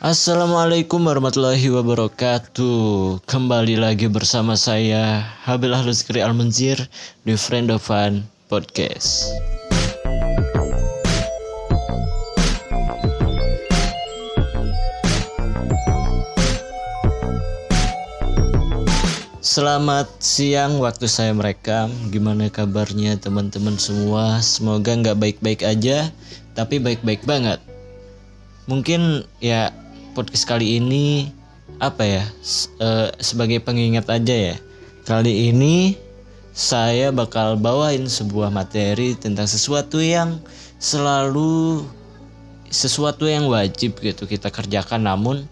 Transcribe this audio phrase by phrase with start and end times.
[0.00, 3.20] Assalamualaikum warahmatullahi wabarakatuh.
[3.28, 6.88] Kembali lagi bersama saya Habil Ahluskri Al-Munzir
[7.20, 9.28] Di Friend of Fun Podcast.
[19.44, 21.92] Selamat siang waktu saya merekam.
[22.08, 24.40] Gimana kabarnya teman-teman semua?
[24.40, 26.08] Semoga nggak baik-baik aja
[26.56, 27.60] Tapi baik-baik banget.
[28.64, 29.74] Mungkin ya
[30.10, 31.30] podcast kali ini
[31.78, 32.24] apa ya
[32.82, 34.56] uh, sebagai pengingat aja ya.
[35.06, 35.96] Kali ini
[36.50, 40.42] saya bakal bawain sebuah materi tentang sesuatu yang
[40.82, 41.86] selalu
[42.70, 45.46] sesuatu yang wajib gitu kita kerjakan namun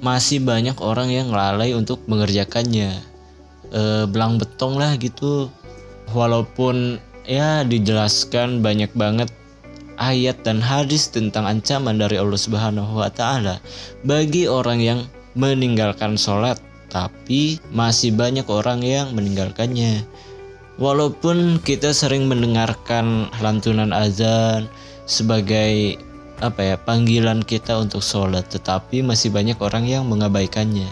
[0.00, 3.00] masih banyak orang yang lalai untuk mengerjakannya.
[3.72, 5.50] E, belang betong lah gitu.
[6.14, 9.30] Walaupun ya dijelaskan banyak banget
[9.96, 13.60] ayat dan hadis tentang ancaman dari Allah Subhanahu wa taala
[14.04, 15.00] bagi orang yang
[15.36, 16.56] meninggalkan sholat
[16.88, 20.06] tapi masih banyak orang yang meninggalkannya.
[20.76, 24.68] Walaupun kita sering mendengarkan lantunan azan
[25.08, 25.96] sebagai
[26.44, 30.88] apa ya panggilan kita untuk sholat tetapi masih banyak orang yang mengabaikannya.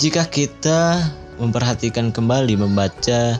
[0.00, 1.06] Jika kita
[1.38, 3.38] memperhatikan kembali membaca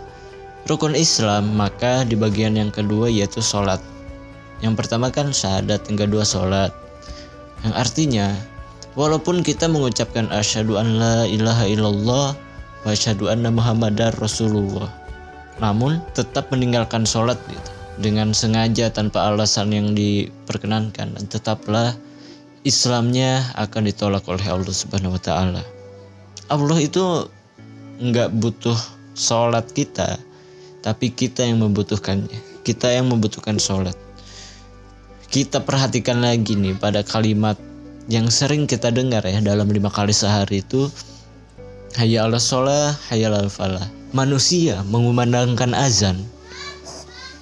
[0.67, 3.81] rukun Islam maka di bagian yang kedua yaitu sholat.
[4.61, 6.75] Yang pertama kan syahadat yang kedua sholat.
[7.65, 8.27] Yang artinya
[8.99, 12.29] walaupun kita mengucapkan asyhadu an la ilaha illallah
[12.85, 14.89] wa asyhadu anna muhammadar rasulullah
[15.61, 21.93] namun tetap meninggalkan sholat gitu dengan sengaja tanpa alasan yang diperkenankan dan tetaplah
[22.65, 25.65] Islamnya akan ditolak oleh Allah Subhanahu wa taala.
[26.53, 27.29] Allah itu
[28.01, 28.77] nggak butuh
[29.17, 30.21] sholat kita,
[30.81, 32.65] tapi kita yang membutuhkannya.
[32.65, 33.97] Kita yang membutuhkan sholat.
[35.31, 37.57] Kita perhatikan lagi nih pada kalimat
[38.11, 40.91] yang sering kita dengar ya dalam lima kali sehari itu
[41.99, 43.83] Hayya ala sholah, hayya ala falah.
[44.15, 46.23] Manusia mengumandangkan azan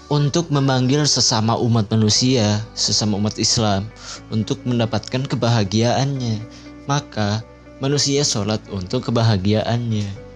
[0.08, 3.84] untuk memanggil sesama umat manusia, sesama umat Islam
[4.32, 6.40] untuk mendapatkan kebahagiaannya.
[6.88, 7.44] Maka
[7.84, 10.27] manusia sholat untuk kebahagiaannya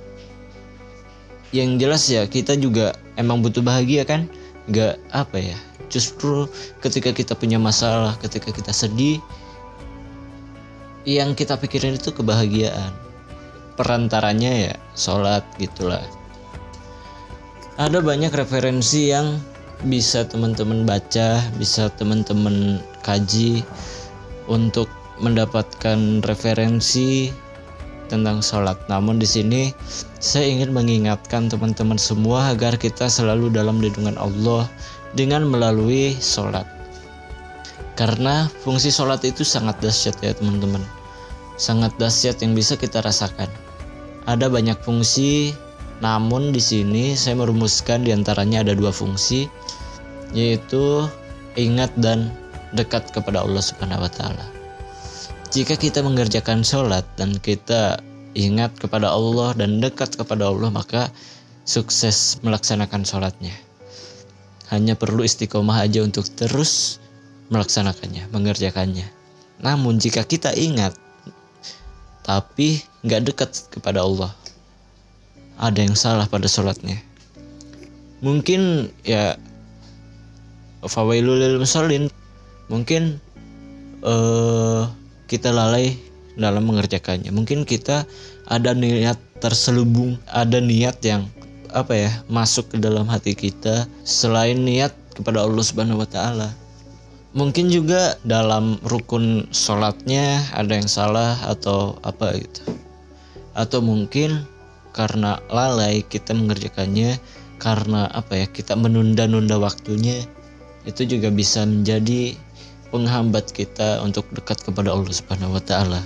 [1.53, 4.29] yang jelas ya kita juga emang butuh bahagia kan?
[4.69, 5.59] Nggak apa ya
[5.93, 6.49] justru
[6.81, 9.21] ketika kita punya masalah ketika kita sedih
[11.05, 12.95] yang kita pikirin itu kebahagiaan.
[13.77, 16.03] Perantaranya ya sholat gitulah.
[17.77, 19.41] Ada banyak referensi yang
[19.83, 23.67] bisa teman-teman baca bisa teman-teman kaji
[24.47, 24.87] untuk
[25.19, 27.35] mendapatkan referensi
[28.13, 28.77] tentang sholat.
[28.93, 29.73] Namun di sini
[30.21, 34.69] saya ingin mengingatkan teman-teman semua agar kita selalu dalam lindungan Allah
[35.17, 36.69] dengan melalui sholat.
[37.97, 40.85] Karena fungsi sholat itu sangat dahsyat ya teman-teman.
[41.57, 43.49] Sangat dahsyat yang bisa kita rasakan.
[44.29, 45.53] Ada banyak fungsi,
[46.05, 49.51] namun di sini saya merumuskan di antaranya ada dua fungsi,
[50.33, 51.07] yaitu
[51.57, 52.33] ingat dan
[52.73, 54.62] dekat kepada Allah Subhanahu wa taala.
[55.53, 58.01] Jika kita mengerjakan sholat dan kita
[58.33, 61.13] ingat kepada Allah dan dekat kepada Allah, maka
[61.69, 63.53] sukses melaksanakan sholatnya.
[64.73, 66.97] Hanya perlu istiqomah aja untuk terus
[67.53, 69.05] melaksanakannya, mengerjakannya.
[69.61, 70.97] Namun jika kita ingat,
[72.25, 74.33] tapi nggak dekat kepada Allah,
[75.61, 76.97] ada yang salah pada sholatnya.
[78.25, 79.37] Mungkin ya
[80.81, 82.09] fawailul musallin
[82.73, 83.21] mungkin
[84.01, 84.89] uh,
[85.33, 85.97] kita lalai
[86.37, 87.33] dalam mengerjakannya.
[87.33, 88.05] Mungkin kita
[88.53, 91.25] ada niat terselubung, ada niat yang
[91.73, 96.53] apa ya masuk ke dalam hati kita selain niat kepada Allah Subhanahu wa taala.
[97.33, 102.77] Mungkin juga dalam rukun sholatnya ada yang salah atau apa gitu.
[103.57, 104.45] Atau mungkin
[104.93, 107.17] karena lalai kita mengerjakannya
[107.57, 110.21] karena apa ya kita menunda-nunda waktunya
[110.85, 112.37] itu juga bisa menjadi
[112.93, 116.05] penghambat kita untuk dekat kepada Allah Subhanahu wa taala.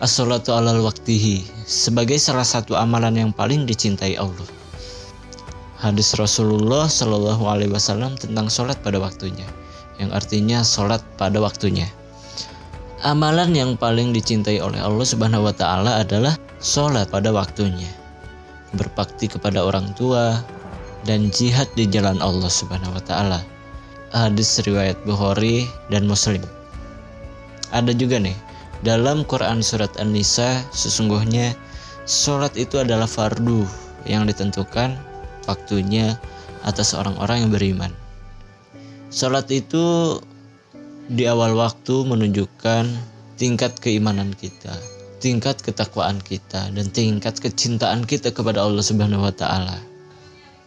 [0.00, 4.48] As-salatu alal waktihi sebagai salah satu amalan yang paling dicintai Allah.
[5.76, 9.44] Hadis Rasulullah Shallallahu alaihi wasallam tentang sholat pada waktunya,
[10.00, 11.90] yang artinya sholat pada waktunya.
[13.04, 17.88] Amalan yang paling dicintai oleh Allah Subhanahu wa taala adalah sholat pada waktunya.
[18.76, 20.40] Berbakti kepada orang tua
[21.04, 23.40] dan jihad di jalan Allah Subhanahu wa taala
[24.10, 26.42] hadis riwayat Bukhari dan Muslim.
[27.70, 28.34] Ada juga nih,
[28.82, 31.54] dalam Quran Surat An-Nisa sesungguhnya
[32.08, 33.62] sholat itu adalah fardu
[34.08, 34.98] yang ditentukan
[35.46, 36.18] waktunya
[36.66, 37.92] atas orang-orang yang beriman.
[39.10, 40.18] Sholat itu
[41.10, 42.86] di awal waktu menunjukkan
[43.34, 44.74] tingkat keimanan kita,
[45.18, 49.78] tingkat ketakwaan kita, dan tingkat kecintaan kita kepada Allah Subhanahu wa Ta'ala.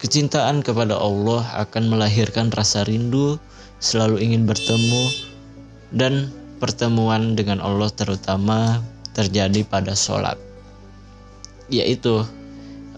[0.03, 3.39] Kecintaan kepada Allah akan melahirkan rasa rindu,
[3.79, 5.03] selalu ingin bertemu,
[5.95, 6.27] dan
[6.59, 8.83] pertemuan dengan Allah terutama
[9.15, 10.35] terjadi pada sholat,
[11.71, 12.19] yaitu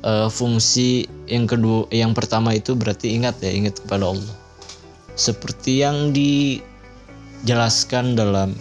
[0.02, 4.36] uh, fungsi yang kedua, yang pertama itu berarti ingat ya, ingat kepada Allah.
[5.14, 8.58] Seperti yang dijelaskan dalam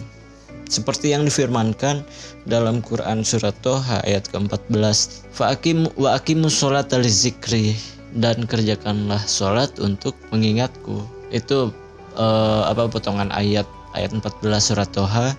[0.69, 2.05] seperti yang difirmankan
[2.45, 7.77] dalam Quran surat Toha ayat ke-14 Fa'akim wa aqimus sholat zikri
[8.15, 11.03] dan kerjakanlah sholat untuk mengingatku.
[11.29, 11.75] Itu
[12.15, 15.35] uh, apa potongan ayat ayat 14 surat Toha.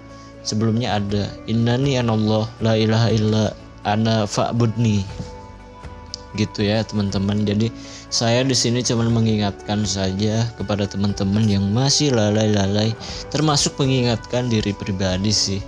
[0.47, 3.45] Sebelumnya ada innani anallah la ilaha illa
[3.83, 5.03] ana fa'budni.
[6.37, 7.43] Gitu ya teman-teman.
[7.49, 7.73] Jadi
[8.13, 12.95] saya di sini cuma mengingatkan saja kepada teman-teman yang masih lalai-lalai
[13.35, 15.61] termasuk mengingatkan diri pribadi sih.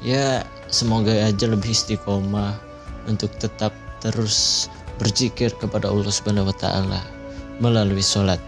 [0.00, 2.56] Ya semoga aja lebih istiqomah
[3.04, 4.68] untuk tetap terus
[5.00, 7.00] berzikir kepada Allah Subhanahu wa taala
[7.58, 8.38] melalui sholat.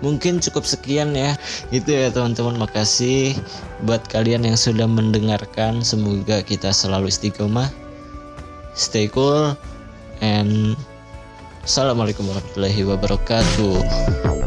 [0.00, 1.36] Mungkin cukup sekian ya.
[1.68, 2.56] Itu ya teman-teman.
[2.56, 3.36] Makasih
[3.84, 5.84] buat kalian yang sudah mendengarkan.
[5.84, 7.68] Semoga kita selalu istiqomah.
[8.72, 9.52] Stay cool
[10.24, 10.72] and
[11.68, 14.39] assalamualaikum warahmatullahi wabarakatuh